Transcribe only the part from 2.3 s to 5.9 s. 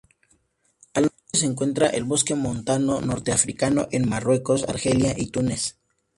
montano norteafricano, en Marruecos, Argelia y Túnez.